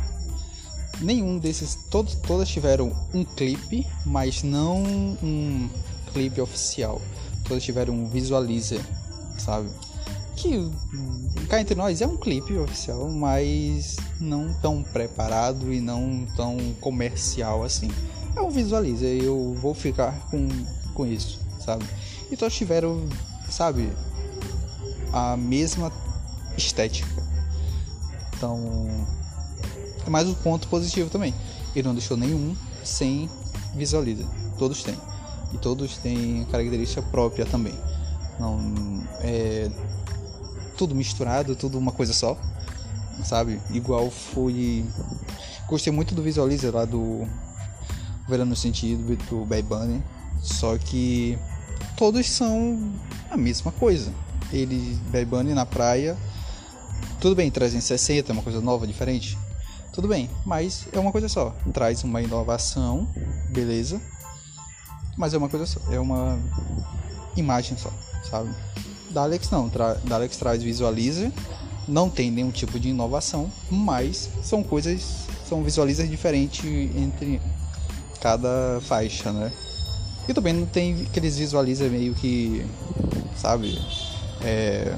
Nenhum 1.01 1.39
desses, 1.39 1.77
todos, 1.91 2.15
todas 2.15 2.49
tiveram 2.49 2.93
um 3.13 3.25
clipe, 3.25 3.87
mas 4.05 4.43
não 4.43 4.83
um 4.83 5.69
clipe 6.13 6.41
oficial. 6.41 7.03
Todas 7.47 7.63
tiveram 7.63 7.95
um 7.95 8.09
visualizer, 8.09 8.81
sabe? 9.39 9.69
que 10.37 10.71
cá 11.49 11.61
entre 11.61 11.75
nós 11.75 12.03
é 12.03 12.07
um 12.07 12.17
clipe 12.17 12.55
oficial, 12.59 13.09
mas 13.09 13.97
não 14.21 14.53
tão 14.61 14.83
preparado 14.83 15.73
e 15.73 15.81
não 15.81 16.27
tão 16.37 16.59
comercial 16.81 17.65
assim. 17.65 17.91
É 18.37 18.41
um 18.41 18.51
visualiza, 18.51 19.07
eu 19.07 19.55
vou 19.55 19.73
ficar 19.73 20.29
com, 20.31 20.47
com 20.93 21.07
isso, 21.07 21.41
sabe? 21.59 21.85
E 22.31 22.37
todos 22.37 22.55
tiveram, 22.55 23.09
sabe, 23.49 23.91
a 25.17 25.35
mesma 25.35 25.91
estética. 26.59 27.09
Então, 28.37 28.87
é 30.07 30.11
mais 30.11 30.29
um 30.29 30.35
ponto 30.35 30.69
positivo 30.69 31.09
também. 31.09 31.35
Ele 31.75 31.89
não 31.89 31.95
deixou 31.95 32.19
nenhum 32.19 32.55
sem 32.85 33.31
visualiza. 33.75 34.27
Todos 34.59 34.83
têm. 34.83 34.97
E 35.55 35.59
todos 35.59 35.97
têm 35.97 36.47
característica 36.51 37.01
própria 37.01 37.47
também. 37.47 37.73
Não 38.39 39.03
é 39.21 39.71
tudo 40.77 40.95
misturado, 40.95 41.57
tudo 41.57 41.79
uma 41.79 41.93
coisa 41.93 42.13
só, 42.13 42.37
sabe? 43.25 43.59
Igual 43.71 44.11
foi. 44.11 44.85
Gostei 45.67 45.91
muito 45.91 46.15
do 46.15 46.23
Visualizer 46.23 46.75
lá 46.75 46.85
do 46.85 47.27
Verano 48.29 48.55
Sentido, 48.55 49.17
do 49.31 49.47
Bad 49.47 49.63
Bunny, 49.63 50.05
só 50.43 50.77
que 50.77 51.39
todos 51.97 52.29
são 52.29 52.93
a 53.31 53.37
mesma 53.39 53.73
coisa. 53.73 54.13
Ele, 54.53 54.99
Bunny 55.27 55.55
na 55.55 55.67
praia, 55.67 56.17
tudo 57.21 57.35
bem, 57.35 57.51
360, 57.51 58.33
uma 58.33 58.43
coisa 58.43 58.61
nova, 58.61 58.87
diferente, 58.87 59.37
tudo 59.93 60.09
bem, 60.09 60.31
mas 60.45 60.87
é 60.93 60.99
uma 60.99 61.11
coisa 61.11 61.29
só. 61.29 61.55
Traz 61.73 62.05
uma 62.05 62.23
inovação, 62.23 63.09
beleza, 63.51 64.01
mas 65.17 65.35
é 65.35 65.39
uma 65.39 65.49
coisa 65.49 65.67
só, 65.67 65.81
é 65.91 65.99
uma 65.99 66.39
imagem 67.37 67.77
só, 67.77 67.93
sabe? 68.29 68.51
Da 69.11 69.23
Alex 69.23 69.51
não, 69.51 69.69
tra 69.69 69.95
da 69.95 70.17
Alex 70.17 70.37
traz 70.37 70.63
visualizer, 70.63 71.33
não 71.89 72.11
tem 72.11 72.31
nenhum 72.31 72.51
tipo 72.51 72.79
de 72.79 72.91
inovação, 72.91 73.51
mas 73.71 74.29
são 74.43 74.63
coisas, 74.63 75.27
são 75.49 75.63
visualizers 75.63 76.11
diferentes 76.11 76.65
entre 76.97 77.41
cada 78.21 78.81
faixa, 78.83 79.33
né? 79.33 79.53
E 80.29 80.35
também 80.35 80.53
não 80.53 80.67
tem 80.67 81.07
aqueles 81.09 81.39
visualizers 81.39 81.91
meio 81.91 82.15
que, 82.15 82.67
sabe, 83.37 83.79
é... 84.47 84.97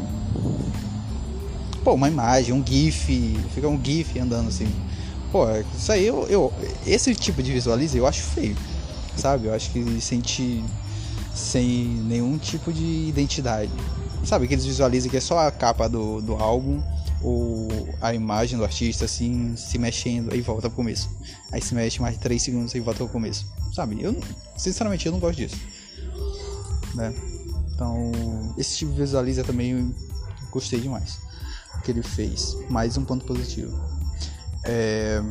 Pô, 1.82 1.94
uma 1.94 2.08
imagem, 2.08 2.52
um 2.52 2.64
GIF, 2.64 3.36
fica 3.54 3.66
um 3.66 3.82
GIF 3.82 4.18
andando 4.18 4.48
assim. 4.48 4.68
Pô, 5.32 5.46
isso 5.76 5.90
aí 5.90 6.06
eu, 6.06 6.26
eu 6.28 6.52
esse 6.86 7.14
tipo 7.14 7.42
de 7.42 7.52
visualizer 7.52 8.00
eu 8.00 8.06
acho 8.06 8.22
feio, 8.22 8.56
sabe? 9.16 9.46
Eu 9.46 9.54
acho 9.54 9.70
que 9.70 10.00
sente 10.00 10.62
sem 11.34 11.64
nenhum 12.06 12.36
tipo 12.38 12.72
de 12.72 13.08
identidade. 13.08 13.70
Sabe, 14.24 14.48
que 14.48 14.54
eles 14.54 14.66
visualizam 14.66 15.10
que 15.10 15.16
é 15.16 15.20
só 15.20 15.38
a 15.38 15.50
capa 15.50 15.88
do, 15.88 16.20
do 16.20 16.34
álbum 16.34 16.82
ou 17.22 17.68
a 18.00 18.12
imagem 18.12 18.58
do 18.58 18.64
artista 18.64 19.04
assim 19.04 19.54
se 19.56 19.78
mexendo 19.78 20.34
e 20.34 20.40
volta 20.40 20.68
pro 20.68 20.76
começo. 20.76 21.08
Aí 21.52 21.62
se 21.62 21.74
mexe 21.74 22.02
mais 22.02 22.18
3 22.18 22.42
segundos 22.42 22.74
e 22.74 22.80
volta 22.80 22.98
pro 22.98 23.08
começo. 23.08 23.46
Sabe? 23.72 23.98
Eu 24.02 24.18
sinceramente 24.56 25.06
eu 25.06 25.12
não 25.12 25.20
gosto 25.20 25.36
disso. 25.38 25.56
Né? 26.94 27.14
Então, 27.78 28.10
esse 28.58 28.76
tipo 28.76 28.90
de 28.90 28.98
visualiza 28.98 29.44
também 29.44 29.94
gostei 30.50 30.80
demais 30.80 31.20
que 31.84 31.92
ele 31.92 32.02
fez. 32.02 32.56
Mais 32.68 32.98
um 32.98 33.04
ponto 33.04 33.24
positivo. 33.24 33.72
É, 34.64 35.22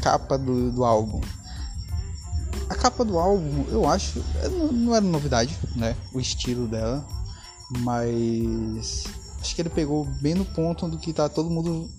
capa 0.00 0.38
do, 0.38 0.70
do 0.70 0.84
álbum. 0.84 1.20
A 2.70 2.76
capa 2.76 3.04
do 3.04 3.18
álbum, 3.18 3.64
eu 3.70 3.88
acho, 3.88 4.24
é, 4.40 4.48
não 4.48 4.94
era 4.94 5.04
novidade, 5.04 5.58
né? 5.74 5.96
O 6.12 6.20
estilo 6.20 6.68
dela, 6.68 7.04
mas 7.80 9.04
acho 9.40 9.56
que 9.56 9.60
ele 9.60 9.68
pegou 9.68 10.04
bem 10.04 10.34
no 10.34 10.44
ponto 10.44 10.86
do 10.86 10.96
que 10.96 11.12
tá 11.12 11.28
todo 11.28 11.50
mundo 11.50 11.90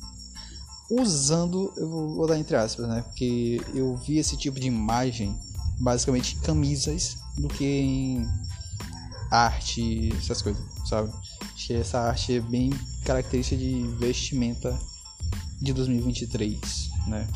usando, 0.89 1.73
eu 1.75 2.15
vou 2.15 2.25
dar 2.25 2.39
entre 2.39 2.55
aspas, 2.55 2.87
né? 2.87 3.01
Porque 3.01 3.61
eu 3.73 3.97
vi 3.97 4.19
esse 4.19 4.37
tipo 4.37 4.57
de 4.57 4.67
imagem 4.67 5.37
basicamente 5.81 6.37
em 6.37 6.39
camisas 6.39 7.17
do 7.37 7.49
que 7.49 7.65
em 7.65 8.27
arte, 9.31 10.13
essas 10.17 10.41
coisas, 10.41 10.63
sabe? 10.85 11.11
Acho 11.53 11.67
que 11.67 11.73
essa 11.73 11.99
arte 11.99 12.37
é 12.37 12.39
bem 12.39 12.71
característica 13.03 13.57
de 13.57 13.83
vestimenta 13.99 14.77
de 15.61 15.73
2023, 15.73 16.89
né? 17.07 17.27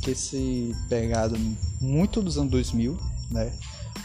Que 0.00 0.12
esse 0.12 0.74
pegado 0.88 1.36
muito 1.80 2.22
dos 2.22 2.38
anos 2.38 2.50
2000, 2.50 2.98
né? 3.30 3.52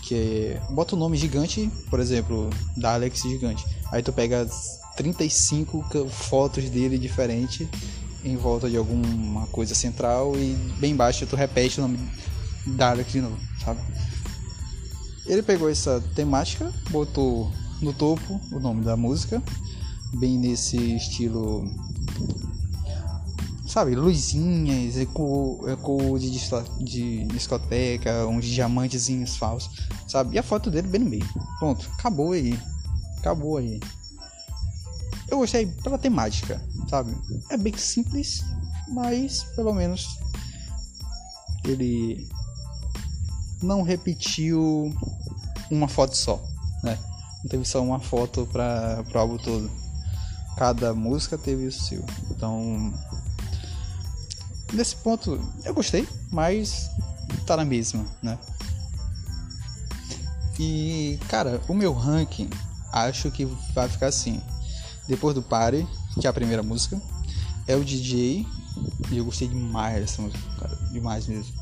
Que 0.02 0.58
bota 0.72 0.96
o 0.96 1.00
nome 1.00 1.18
gigante, 1.18 1.70
por 1.90 2.00
exemplo, 2.00 2.50
da 2.76 2.94
Alex 2.94 3.22
Gigante. 3.22 3.66
Aí 3.92 4.02
tu 4.02 4.12
pega 4.12 4.48
35 4.96 6.10
fotos 6.10 6.70
dele 6.70 6.98
diferentes 6.98 7.68
em 8.24 8.36
volta 8.36 8.70
de 8.70 8.78
alguma 8.78 9.48
coisa 9.48 9.74
central 9.74 10.36
e 10.36 10.54
bem 10.80 10.92
embaixo 10.92 11.26
tu 11.26 11.36
repete 11.36 11.80
o 11.80 11.84
nome 11.84 12.00
da 12.66 12.92
Alex 12.92 13.12
de 13.12 13.22
novo, 13.22 13.38
sabe? 13.64 13.82
Ele 15.26 15.42
pegou 15.44 15.70
essa 15.70 16.02
temática, 16.16 16.72
botou 16.90 17.52
no 17.82 17.94
topo 17.94 18.40
o 18.52 18.60
nome 18.60 18.84
da 18.84 18.98
música, 18.98 19.42
bem 20.14 20.38
nesse 20.38 20.78
estilo 20.96 21.64
sabe, 23.72 23.96
luzinhas, 23.96 24.98
eco, 24.98 25.64
eco 25.66 26.20
de, 26.20 26.30
de 26.84 27.24
discoteca, 27.28 28.28
uns 28.28 28.46
diamantezinhos 28.46 29.38
falsos, 29.38 29.88
sabe? 30.10 30.36
E 30.36 30.40
a 30.40 30.44
foto 30.44 30.70
dele 30.70 30.90
bem 30.90 31.00
no 31.00 31.10
meio. 31.10 31.26
Pronto, 31.58 31.90
acabou 31.98 32.34
aí. 32.34 32.60
Acabou 33.20 33.56
aí. 33.56 33.80
Eu 35.30 35.38
gostei 35.38 35.66
pela 35.66 35.98
temática, 35.98 36.62
sabe? 36.90 37.16
É 37.50 37.56
bem 37.56 37.76
simples, 37.78 38.44
mas 38.90 39.44
pelo 39.56 39.74
menos 39.74 40.06
ele 41.64 42.28
não 43.62 43.82
repetiu 43.82 44.94
uma 45.70 45.88
foto 45.88 46.16
só, 46.16 46.42
né? 46.84 46.98
Não 47.44 47.50
teve 47.50 47.66
só 47.66 47.82
uma 47.82 48.00
foto 48.00 48.48
para 48.52 49.04
o 49.14 49.18
álbum 49.18 49.38
todo. 49.38 49.72
Cada 50.58 50.94
música 50.94 51.38
teve 51.38 51.66
o 51.66 51.72
seu. 51.72 52.04
Então, 52.30 52.94
nesse 54.74 54.96
ponto 54.98 55.40
eu 55.64 55.74
gostei, 55.74 56.08
mas 56.32 56.90
tá 57.46 57.56
na 57.56 57.66
mesma, 57.66 58.06
né? 58.22 58.38
E, 60.60 61.18
cara, 61.28 61.62
o 61.68 61.74
meu 61.74 61.94
ranking 61.94 62.50
acho 62.92 63.32
que 63.32 63.46
vai 63.74 63.88
ficar 63.88 64.08
assim. 64.08 64.42
Depois 65.08 65.34
do 65.34 65.42
Party, 65.42 65.88
que 66.20 66.28
é 66.28 66.30
a 66.30 66.34
primeira 66.34 66.62
música, 66.62 67.02
é 67.68 67.76
o 67.76 67.84
DJ, 67.84 68.46
e 69.10 69.18
eu 69.18 69.26
gostei 69.26 69.48
demais 69.48 70.00
dessa 70.00 70.22
música, 70.22 70.44
cara, 70.60 70.76
demais 70.92 71.28
mesmo. 71.28 71.61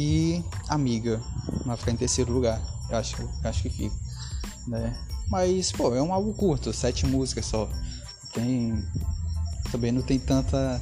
E 0.00 0.44
Amiga, 0.68 1.20
vai 1.66 1.76
ficar 1.76 1.90
em 1.90 1.96
terceiro 1.96 2.32
lugar, 2.32 2.62
eu 2.88 2.96
acho, 2.96 3.20
eu 3.20 3.50
acho 3.50 3.62
que 3.62 3.68
fica, 3.68 3.96
né? 4.68 4.96
Mas, 5.28 5.72
pô, 5.72 5.92
é 5.92 6.00
um 6.00 6.12
álbum 6.12 6.32
curto, 6.32 6.72
sete 6.72 7.04
músicas 7.04 7.46
só. 7.46 7.68
Tem. 8.32 8.80
Também 9.72 9.90
não 9.90 10.00
tem 10.00 10.16
tanta 10.16 10.80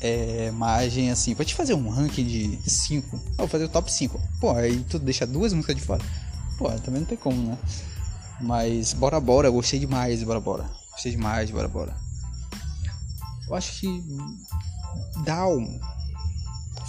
é, 0.00 0.50
margem 0.50 1.12
assim. 1.12 1.32
Pra 1.32 1.44
te 1.44 1.54
fazer 1.54 1.74
um 1.74 1.88
ranking 1.90 2.24
de 2.24 2.58
5, 2.68 3.16
eu 3.16 3.36
vou 3.36 3.46
fazer 3.46 3.66
o 3.66 3.68
top 3.68 3.90
5. 3.90 4.20
Pô, 4.40 4.50
aí 4.50 4.84
tu 4.90 4.98
deixa 4.98 5.24
duas 5.24 5.52
músicas 5.52 5.76
de 5.76 5.82
fora. 5.82 6.02
Pô, 6.58 6.68
também 6.80 7.02
não 7.02 7.06
tem 7.06 7.16
como, 7.16 7.40
né? 7.40 7.56
Mas 8.40 8.92
Bora 8.92 9.20
Bora, 9.20 9.48
gostei 9.48 9.78
demais 9.78 10.18
de 10.18 10.26
Bora 10.26 10.40
Bora. 10.40 10.68
Gostei 10.90 11.12
demais 11.12 11.46
de 11.46 11.52
Bora 11.52 11.68
Bora. 11.68 11.94
Eu 13.48 13.54
acho 13.54 13.78
que 13.78 14.04
Down 15.24 15.78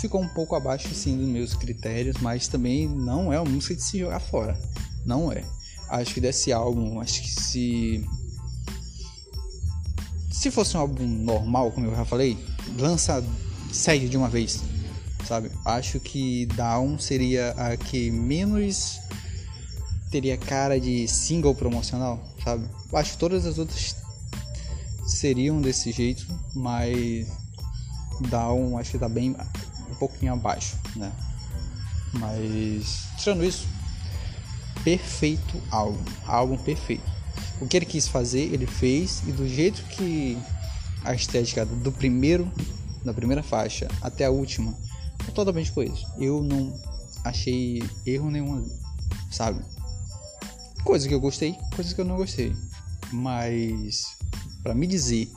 ficou 0.01 0.19
um 0.19 0.27
pouco 0.27 0.55
abaixo 0.55 0.87
assim 0.87 1.15
dos 1.15 1.27
meus 1.27 1.53
critérios, 1.53 2.17
mas 2.19 2.47
também 2.47 2.89
não 2.89 3.31
é 3.31 3.39
uma 3.39 3.49
música 3.49 3.75
de 3.75 3.83
se 3.83 3.99
jogar 3.99 4.19
fora. 4.19 4.59
Não 5.05 5.31
é. 5.31 5.43
Acho 5.87 6.15
que 6.15 6.21
desse 6.21 6.51
álbum, 6.51 6.99
acho 6.99 7.21
que 7.21 7.29
se. 7.29 8.05
Se 10.31 10.49
fosse 10.49 10.75
um 10.75 10.79
álbum 10.79 11.05
normal, 11.05 11.71
como 11.71 11.85
eu 11.85 11.95
já 11.95 12.03
falei, 12.03 12.35
lança 12.79 13.23
sede 13.71 14.09
de 14.09 14.17
uma 14.17 14.27
vez, 14.27 14.59
sabe? 15.27 15.51
Acho 15.63 15.99
que 15.99 16.47
Down 16.47 16.97
seria 16.97 17.51
a 17.51 17.77
que 17.77 18.09
menos 18.09 18.99
teria 20.09 20.35
cara 20.35 20.79
de 20.79 21.07
single 21.07 21.53
promocional, 21.53 22.19
sabe? 22.43 22.65
Acho 22.93 23.11
que 23.11 23.17
todas 23.17 23.45
as 23.45 23.59
outras 23.59 23.95
seriam 25.05 25.61
desse 25.61 25.91
jeito, 25.91 26.25
mas 26.55 27.27
Down 28.29 28.77
acho 28.79 28.91
que 28.91 28.97
tá 28.97 29.07
bem 29.07 29.35
pouquinho 30.01 30.33
abaixo, 30.33 30.75
né? 30.95 31.11
Mas 32.13 33.03
tirando 33.19 33.45
isso, 33.45 33.67
perfeito 34.83 35.61
álbum, 35.69 36.03
álbum 36.25 36.57
perfeito. 36.57 37.03
O 37.61 37.67
que 37.67 37.77
ele 37.77 37.85
quis 37.85 38.07
fazer, 38.07 38.51
ele 38.51 38.65
fez 38.65 39.21
e 39.27 39.31
do 39.31 39.47
jeito 39.47 39.83
que 39.83 40.35
a 41.03 41.13
estética 41.13 41.63
do 41.63 41.91
primeiro, 41.91 42.51
da 43.05 43.13
primeira 43.13 43.43
faixa 43.43 43.87
até 44.01 44.25
a 44.25 44.31
última, 44.31 44.75
é 45.27 45.31
totalmente 45.31 45.71
coisa. 45.71 45.95
Eu 46.17 46.41
não 46.41 46.73
achei 47.23 47.83
erro 48.03 48.31
nenhum, 48.31 48.67
sabe? 49.29 49.63
Coisas 50.83 51.07
que 51.07 51.13
eu 51.13 51.19
gostei, 51.19 51.55
coisas 51.75 51.93
que 51.93 52.01
eu 52.01 52.05
não 52.05 52.17
gostei. 52.17 52.55
Mas 53.11 54.17
para 54.63 54.73
me 54.73 54.87
dizer 54.87 55.31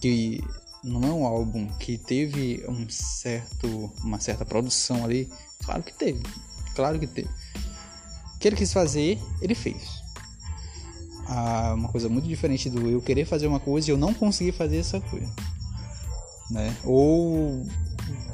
que 0.00 0.42
não 0.82 1.02
é 1.02 1.12
um 1.12 1.26
álbum 1.26 1.66
que 1.78 1.98
teve 1.98 2.64
um 2.68 2.88
certo, 2.88 3.92
uma 4.02 4.18
certa 4.20 4.44
produção 4.44 5.04
ali, 5.04 5.28
claro 5.64 5.82
que 5.82 5.92
teve, 5.92 6.22
claro 6.74 6.98
que 6.98 7.06
teve 7.06 7.28
que 8.40 8.48
ele 8.48 8.56
quis 8.56 8.72
fazer, 8.72 9.20
ele 9.42 9.54
fez. 9.54 10.02
Ah, 11.28 11.74
uma 11.76 11.88
coisa 11.90 12.08
muito 12.08 12.26
diferente 12.26 12.70
do 12.70 12.88
eu 12.88 13.00
querer 13.00 13.26
fazer 13.26 13.46
uma 13.46 13.60
coisa 13.60 13.90
e 13.90 13.92
eu 13.92 13.98
não 13.98 14.14
conseguir 14.14 14.52
fazer 14.52 14.78
essa 14.78 14.98
coisa. 14.98 15.30
Né? 16.50 16.74
Ou 16.82 17.64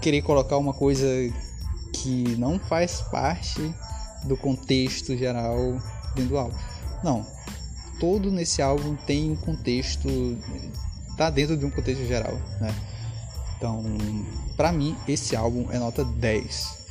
querer 0.00 0.22
colocar 0.22 0.56
uma 0.56 0.72
coisa 0.72 1.06
que 1.92 2.36
não 2.38 2.58
faz 2.58 3.02
parte 3.02 3.74
do 4.24 4.36
contexto 4.36 5.16
geral 5.16 5.58
dentro 6.14 6.30
do 6.30 6.38
álbum. 6.38 6.56
Não. 7.02 7.26
Todo 7.98 8.30
nesse 8.30 8.62
álbum 8.62 8.94
tem 8.94 9.32
um 9.32 9.36
contexto. 9.36 10.08
Tá 11.16 11.30
dentro 11.30 11.56
de 11.56 11.64
um 11.64 11.70
contexto 11.70 12.04
geral, 12.06 12.34
né? 12.60 12.74
Então, 13.56 13.82
para 14.56 14.70
mim, 14.72 14.96
esse 15.08 15.34
álbum 15.34 15.70
é 15.70 15.78
nota 15.78 16.04
10. 16.04 16.86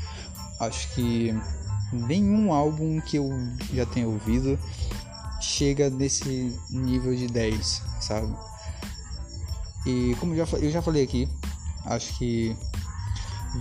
Acho 0.60 0.94
que 0.96 1.34
nenhum 1.92 2.52
álbum 2.52 3.00
que 3.02 3.18
eu 3.18 3.30
já 3.74 3.86
tenha 3.86 4.08
ouvido 4.08 4.58
chega 5.40 5.90
nesse 5.90 6.58
nível 6.70 7.16
de 7.16 7.28
10, 7.28 7.82
sabe? 8.02 8.34
E 9.86 10.16
como 10.20 10.34
eu 10.34 10.46
já, 10.46 10.58
eu 10.58 10.72
já 10.72 10.82
falei 10.82 11.04
aqui, 11.04 11.30
acho 11.86 12.18
que 12.18 12.56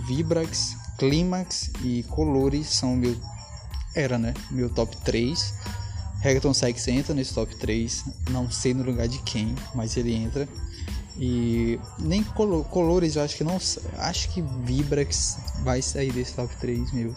Vibrax, 0.07 0.75
Climax 0.97 1.69
e 1.83 2.03
Colores 2.03 2.67
são 2.67 2.95
meu 2.95 3.15
era, 3.95 4.17
né? 4.17 4.33
Meu 4.51 4.69
top 4.69 4.95
3. 4.97 5.53
Reggaeton 6.25 6.55
Sex 6.55 6.87
entra 6.87 7.13
nesse 7.13 7.35
top 7.35 7.55
3, 7.55 8.03
não 8.31 8.49
sei 8.49 8.73
no 8.73 8.81
lugar 8.81 9.07
de 9.07 9.19
quem, 9.19 9.53
mas 9.75 9.95
ele 9.95 10.11
entra. 10.11 10.49
E 11.15 11.79
nem 11.99 12.23
Colores 12.23 13.15
eu 13.15 13.21
acho 13.21 13.37
que 13.37 13.43
não, 13.43 13.57
acho 13.99 14.29
que 14.29 14.41
Vibrax 14.41 15.37
vai 15.61 15.83
sair 15.83 16.11
desse 16.11 16.33
top 16.33 16.53
3, 16.57 16.91
meu. 16.93 17.15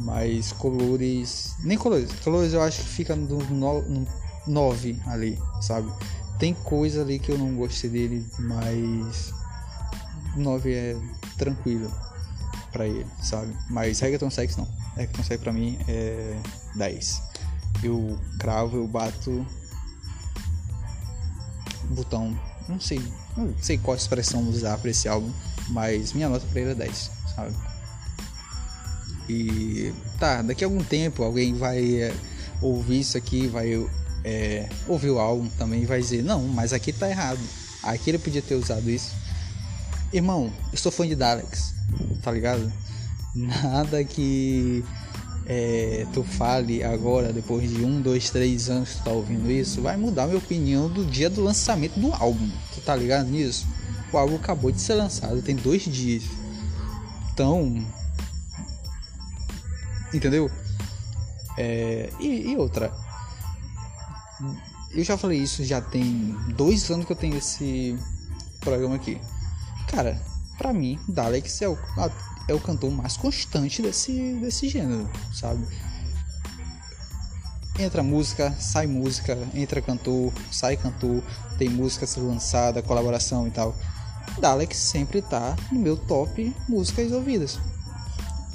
Mas 0.00 0.50
colores. 0.50 1.54
Nem 1.60 1.78
colores. 1.78 2.10
Colores 2.24 2.52
eu 2.52 2.60
acho 2.60 2.82
que 2.82 2.88
fica 2.88 3.14
no, 3.14 3.38
no 3.38 4.06
9 4.48 5.00
ali, 5.06 5.38
sabe? 5.60 5.88
Tem 6.36 6.54
coisa 6.54 7.02
ali 7.02 7.20
que 7.20 7.30
eu 7.30 7.38
não 7.38 7.54
gostei 7.54 7.88
dele, 7.88 8.26
mas 8.40 9.32
9 10.36 10.74
é 10.74 10.96
tranquilo 11.38 11.88
para 12.72 12.88
ele, 12.88 13.06
sabe? 13.22 13.56
Mas 13.70 14.00
Reggaeton 14.00 14.28
Sex 14.28 14.56
não. 14.56 14.66
Reggaeton 14.96 15.22
Sex 15.22 15.40
pra 15.40 15.52
mim 15.52 15.78
é 15.86 16.36
10. 16.74 17.33
Eu 17.84 18.18
cravo, 18.38 18.78
eu 18.78 18.88
bato 18.88 19.46
botão, 21.90 22.38
não 22.68 22.80
sei, 22.80 23.00
não 23.36 23.54
sei 23.60 23.76
qual 23.76 23.96
expressão 23.96 24.48
usar 24.48 24.78
para 24.78 24.90
esse 24.90 25.06
álbum, 25.06 25.30
mas 25.68 26.12
minha 26.14 26.28
nota 26.28 26.46
para 26.46 26.60
ele 26.60 26.70
é 26.70 26.74
10, 26.74 27.10
sabe? 27.36 27.54
E 29.28 29.92
tá, 30.18 30.42
daqui 30.42 30.64
a 30.64 30.66
algum 30.66 30.82
tempo 30.82 31.22
alguém 31.22 31.54
vai 31.54 32.02
é, 32.02 32.14
ouvir 32.60 33.00
isso 33.00 33.16
aqui, 33.16 33.46
vai 33.48 33.86
é, 34.22 34.68
ouvir 34.86 35.10
o 35.10 35.18
álbum 35.18 35.48
também 35.58 35.82
e 35.82 35.86
vai 35.86 36.00
dizer: 36.00 36.22
Não, 36.22 36.42
mas 36.48 36.72
aqui 36.72 36.92
tá 36.92 37.08
errado. 37.08 37.40
Aqui 37.82 38.10
ele 38.10 38.18
podia 38.18 38.42
ter 38.42 38.54
usado 38.54 38.90
isso. 38.90 39.12
Irmão, 40.12 40.52
eu 40.72 40.78
sou 40.78 40.92
fã 40.92 41.06
de 41.06 41.14
Daleks, 41.14 41.74
tá 42.22 42.30
ligado? 42.30 42.70
Nada 43.34 44.04
que 44.04 44.84
é, 45.46 46.06
tu 46.12 46.22
fale 46.22 46.82
agora, 46.82 47.32
depois 47.32 47.70
de 47.70 47.84
um, 47.84 48.00
dois, 48.00 48.30
três 48.30 48.70
anos 48.70 48.90
que 48.90 48.98
tu 48.98 49.04
tá 49.04 49.10
ouvindo 49.10 49.50
isso, 49.50 49.82
vai 49.82 49.96
mudar 49.96 50.26
minha 50.26 50.38
opinião 50.38 50.88
do 50.88 51.04
dia 51.04 51.28
do 51.28 51.42
lançamento 51.42 51.98
do 51.98 52.12
álbum. 52.12 52.48
Tu 52.74 52.80
tá 52.80 52.94
ligado 52.96 53.28
nisso? 53.28 53.66
O 54.12 54.16
álbum 54.16 54.36
acabou 54.36 54.70
de 54.70 54.80
ser 54.80 54.94
lançado, 54.94 55.42
tem 55.42 55.56
dois 55.56 55.82
dias. 55.82 56.22
Então, 57.32 57.84
Entendeu? 60.14 60.48
É, 61.58 62.08
e, 62.20 62.52
e, 62.52 62.56
outra. 62.56 62.92
Eu 64.92 65.02
já 65.02 65.18
falei 65.18 65.40
isso, 65.40 65.64
já 65.64 65.80
tem 65.80 66.36
dois 66.54 66.88
anos 66.88 67.04
que 67.04 67.10
eu 67.10 67.16
tenho 67.16 67.36
esse 67.36 67.98
programa 68.60 68.94
aqui. 68.94 69.20
Cara, 69.88 70.20
pra 70.56 70.72
mim, 70.72 71.00
Daleks 71.08 71.60
é 71.62 71.68
o, 71.68 71.76
é 72.48 72.54
o 72.54 72.60
cantor 72.60 72.90
mais 72.90 73.16
constante 73.16 73.82
desse, 73.82 74.34
desse 74.40 74.68
gênero, 74.68 75.08
sabe? 75.32 75.66
Entra 77.78 78.02
música, 78.02 78.54
sai 78.58 78.86
música, 78.86 79.36
entra 79.54 79.82
cantor, 79.82 80.32
sai 80.50 80.76
cantor, 80.76 81.22
tem 81.58 81.68
música 81.68 82.06
sendo 82.06 82.28
lançada, 82.28 82.82
colaboração 82.82 83.48
e 83.48 83.50
tal. 83.50 83.74
Daleks 84.38 84.76
sempre 84.76 85.20
tá 85.20 85.56
no 85.72 85.80
meu 85.80 85.96
top 85.96 86.54
músicas 86.68 87.12
ouvidas 87.12 87.58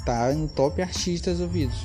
tá 0.04 0.32
no 0.32 0.48
top 0.48 0.82
artistas 0.82 1.40
ouvidos. 1.40 1.76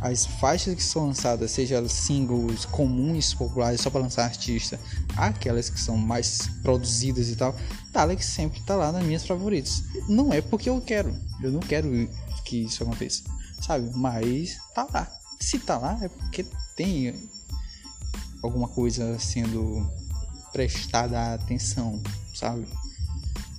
As 0.00 0.26
faixas 0.26 0.74
que 0.74 0.82
são 0.82 1.06
lançadas, 1.06 1.52
seja 1.52 1.86
singles 1.88 2.64
comuns, 2.64 3.34
populares, 3.34 3.80
só 3.80 3.88
para 3.88 4.00
lançar 4.00 4.24
artista, 4.24 4.78
aquelas 5.16 5.70
que 5.70 5.80
são 5.80 5.96
mais 5.96 6.48
produzidas 6.62 7.28
e 7.28 7.36
tal, 7.36 7.54
Dalek 7.92 8.24
sempre 8.24 8.60
tá 8.62 8.74
lá 8.74 8.90
nas 8.90 9.04
minhas 9.04 9.26
favoritas. 9.26 9.82
Não 10.08 10.32
é 10.32 10.40
porque 10.40 10.68
eu 10.68 10.80
quero, 10.80 11.14
eu 11.42 11.52
não 11.52 11.60
quero 11.60 12.08
que 12.44 12.64
isso 12.64 12.82
aconteça, 12.82 13.22
sabe? 13.60 13.90
Mas 13.94 14.56
tá 14.74 14.88
lá. 14.92 15.10
Se 15.40 15.58
tá 15.58 15.76
lá 15.76 15.98
é 16.00 16.08
porque 16.08 16.46
tem 16.76 17.14
alguma 18.42 18.68
coisa 18.68 19.18
sendo 19.18 19.86
prestada 20.52 21.34
atenção, 21.34 22.00
sabe? 22.34 22.66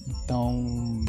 Então, 0.07 1.03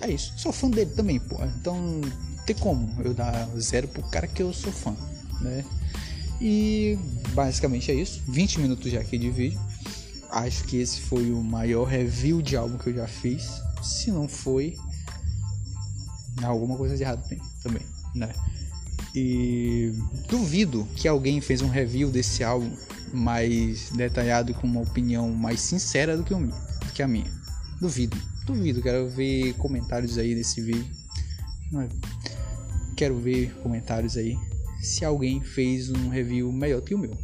é 0.00 0.10
isso. 0.10 0.32
Sou 0.36 0.52
fã 0.52 0.70
dele 0.70 0.92
também, 0.94 1.18
pô. 1.18 1.36
Então, 1.44 2.00
tem 2.46 2.56
como 2.56 3.02
eu 3.02 3.12
dar 3.14 3.48
zero 3.58 3.88
pro 3.88 4.02
cara 4.10 4.26
que 4.26 4.42
eu 4.42 4.52
sou 4.52 4.72
fã, 4.72 4.94
né? 5.40 5.64
E 6.40 6.98
basicamente 7.34 7.90
é 7.90 7.94
isso. 7.94 8.22
20 8.28 8.60
minutos 8.60 8.90
já 8.90 9.00
aqui 9.00 9.18
de 9.18 9.30
vídeo. 9.30 9.60
Acho 10.30 10.64
que 10.64 10.76
esse 10.76 11.00
foi 11.00 11.30
o 11.32 11.42
maior 11.42 11.84
review 11.84 12.42
de 12.42 12.56
álbum 12.56 12.76
que 12.76 12.90
eu 12.90 12.94
já 12.94 13.06
fiz. 13.06 13.62
Se 13.82 14.10
não 14.10 14.28
foi, 14.28 14.76
alguma 16.42 16.76
coisa 16.76 16.96
de 16.96 17.02
errado 17.02 17.26
tem 17.28 17.40
também, 17.62 17.82
né? 18.14 18.32
E 19.14 19.92
duvido 20.28 20.86
que 20.94 21.08
alguém 21.08 21.40
fez 21.40 21.62
um 21.62 21.68
review 21.68 22.10
desse 22.10 22.44
álbum 22.44 22.70
mais 23.12 23.90
detalhado 23.90 24.52
com 24.54 24.66
uma 24.66 24.80
opinião 24.80 25.30
mais 25.30 25.60
sincera 25.60 26.16
do 26.16 26.22
que, 26.22 26.34
o, 26.34 26.46
do 26.46 26.92
que 26.94 27.02
a 27.02 27.08
minha. 27.08 27.30
Duvido, 27.80 28.16
duvido. 28.44 28.82
Quero 28.82 29.08
ver 29.08 29.54
comentários 29.54 30.18
aí 30.18 30.34
nesse 30.34 30.60
vídeo. 30.60 30.86
É? 31.74 31.88
Quero 32.96 33.18
ver 33.18 33.54
comentários 33.62 34.16
aí 34.16 34.36
se 34.82 35.04
alguém 35.04 35.40
fez 35.40 35.90
um 35.90 36.08
review 36.08 36.52
melhor 36.52 36.82
que 36.82 36.94
o 36.94 36.98
meu. 36.98 37.16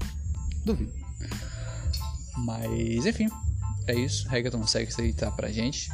Duvido. 0.64 1.03
Mas 2.38 3.06
enfim, 3.06 3.28
é 3.86 3.94
isso. 3.94 4.28
Reggaeton 4.28 4.66
Sex 4.66 4.98
aí 4.98 5.12
tá 5.12 5.30
pra 5.30 5.50
gente. 5.50 5.90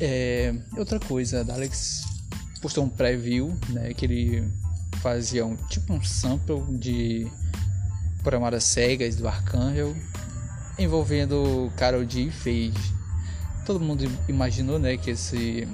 É, 0.00 0.54
outra 0.76 0.98
coisa, 0.98 1.44
da 1.44 1.54
Alex 1.54 2.04
postou 2.60 2.84
um 2.84 2.88
preview, 2.88 3.56
né? 3.68 3.92
Que 3.94 4.06
ele 4.06 4.52
fazia 5.00 5.44
um 5.44 5.56
tipo 5.56 5.92
um 5.92 6.02
sample 6.02 6.62
de 6.78 7.26
programadas 8.22 8.64
cegas 8.64 9.16
do 9.16 9.26
Arcangel 9.26 9.96
envolvendo 10.78 11.72
Carol 11.76 12.04
D 12.04 12.30
e. 12.46 12.72
Todo 13.66 13.78
mundo 13.78 14.04
imaginou, 14.28 14.78
né, 14.78 14.96
que 14.96 15.10
esse 15.10 15.68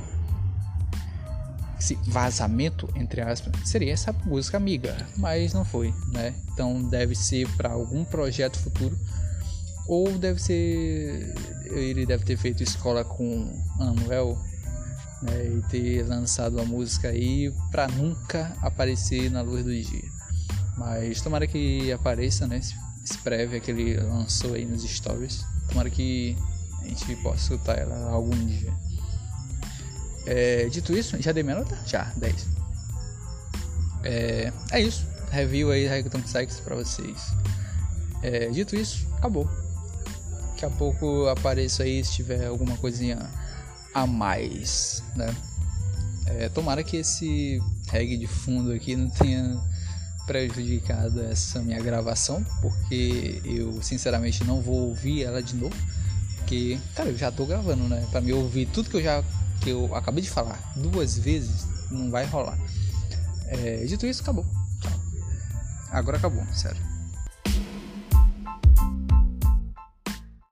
esse 1.79 1.95
vazamento 2.07 2.89
entre 2.97 3.21
aspas 3.21 3.53
seria 3.65 3.93
essa 3.93 4.13
música 4.13 4.57
amiga, 4.57 4.97
mas 5.17 5.55
não 5.55 5.65
foi, 5.65 5.95
né? 6.13 6.35
Então 6.53 6.83
deve 6.83 7.15
ser 7.15 7.49
para 7.57 7.71
algum 7.71 8.05
projeto 8.05 8.59
futuro 8.59 8.99
ou 9.89 10.19
deve 10.19 10.41
ser 10.41 11.35
ele 11.65 12.07
deve 12.07 12.25
ter 12.25 12.37
feito 12.37 12.63
escola 12.63 13.05
com 13.05 13.51
Anuel 13.81 14.39
né, 15.23 15.45
e 15.47 15.63
ter 15.69 16.03
lançado 16.07 16.61
a 16.61 16.65
música 16.65 17.09
aí 17.09 17.53
para 17.71 17.89
nunca 17.89 18.55
aparecer 18.63 19.31
na 19.31 19.41
luz 19.41 19.65
do 19.65 19.75
dia. 19.75 20.09
Mas 20.77 21.21
tomara 21.21 21.47
que 21.47 21.91
apareça, 21.91 22.47
né? 22.47 22.59
Esse 22.59 23.19
prévia 23.19 23.59
que 23.59 23.71
ele 23.71 23.97
lançou 23.97 24.55
aí 24.55 24.65
nos 24.65 24.83
stories. 24.85 25.45
Tomara 25.69 25.91
que 25.91 26.37
a 26.83 26.89
gente 26.89 27.17
possa 27.17 27.55
escutar 27.55 27.79
ela 27.79 28.11
algum 28.11 28.37
dia. 28.47 28.73
É, 30.27 30.69
dito 30.69 30.97
isso, 30.97 31.21
já 31.21 31.33
dei 31.33 31.43
minha 31.43 31.57
nota? 31.57 31.77
Já, 31.87 32.13
10. 32.17 32.47
É, 34.05 34.53
é 34.71 34.81
isso. 34.81 35.07
Review 35.31 35.71
aí 35.71 35.87
Reggaeton 35.87 36.23
Sex 36.27 36.61
pra 36.61 36.77
vocês. 36.77 37.19
É, 38.23 38.49
dito 38.49 38.77
isso, 38.77 39.07
acabou. 39.17 39.49
Daqui 40.59 40.75
a 40.75 40.77
pouco 40.77 41.29
apareço 41.29 41.83
aí 41.85 42.05
se 42.05 42.15
tiver 42.15 42.45
alguma 42.45 42.77
coisinha 42.79 43.31
a 43.95 44.09
mais, 44.09 45.05
né? 45.15 45.33
É, 46.27 46.49
tomara 46.49 46.83
que 46.83 46.97
esse 46.97 47.63
reggae 47.89 48.17
de 48.17 48.27
fundo 48.27 48.73
aqui 48.73 48.97
não 48.97 49.09
tenha 49.09 49.57
prejudicado 50.27 51.23
essa 51.23 51.63
minha 51.63 51.81
gravação, 51.81 52.45
porque 52.61 53.41
eu 53.45 53.81
sinceramente 53.83 54.43
não 54.43 54.61
vou 54.61 54.89
ouvir 54.89 55.23
ela 55.23 55.41
de 55.41 55.55
novo, 55.55 55.77
porque, 56.39 56.77
cara, 56.97 57.11
eu 57.11 57.17
já 57.17 57.31
tô 57.31 57.47
gravando, 57.47 57.85
né? 57.85 58.05
Para 58.11 58.21
me 58.21 58.33
ouvir 58.33 58.67
tudo 58.67 58.91
que 58.91 58.97
eu 58.97 59.03
já 59.03 59.23
que 59.61 59.71
eu 59.71 59.95
acabei 59.95 60.25
de 60.25 60.29
falar 60.29 60.61
duas 60.75 61.17
vezes, 61.17 61.69
não 61.89 62.11
vai 62.11 62.27
rolar. 62.27 62.59
É, 63.47 63.85
dito 63.85 64.05
isso, 64.05 64.23
acabou. 64.23 64.45
Agora 65.93 66.17
acabou, 66.17 66.45
sério. 66.53 66.88